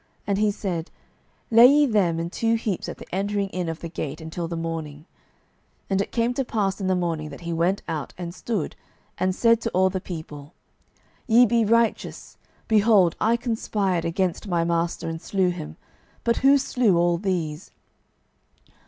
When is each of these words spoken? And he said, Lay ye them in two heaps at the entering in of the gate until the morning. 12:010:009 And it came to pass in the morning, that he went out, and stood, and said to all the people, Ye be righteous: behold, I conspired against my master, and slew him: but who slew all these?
And 0.25 0.39
he 0.39 0.49
said, 0.49 0.89
Lay 1.51 1.67
ye 1.67 1.85
them 1.85 2.19
in 2.19 2.31
two 2.31 2.55
heaps 2.55 2.89
at 2.89 2.97
the 2.97 3.07
entering 3.13 3.49
in 3.49 3.69
of 3.69 3.81
the 3.81 3.87
gate 3.87 4.19
until 4.19 4.47
the 4.47 4.57
morning. 4.57 5.01
12:010:009 5.91 5.91
And 5.91 6.01
it 6.01 6.11
came 6.11 6.33
to 6.33 6.43
pass 6.43 6.81
in 6.81 6.87
the 6.87 6.95
morning, 6.95 7.29
that 7.29 7.41
he 7.41 7.53
went 7.53 7.83
out, 7.87 8.11
and 8.17 8.33
stood, 8.33 8.75
and 9.19 9.35
said 9.35 9.61
to 9.61 9.69
all 9.75 9.91
the 9.91 10.01
people, 10.01 10.55
Ye 11.27 11.45
be 11.45 11.63
righteous: 11.63 12.37
behold, 12.67 13.15
I 13.21 13.37
conspired 13.37 14.03
against 14.03 14.47
my 14.47 14.63
master, 14.63 15.07
and 15.07 15.21
slew 15.21 15.49
him: 15.51 15.77
but 16.23 16.37
who 16.37 16.57
slew 16.57 16.97
all 16.97 17.19
these? 17.19 17.69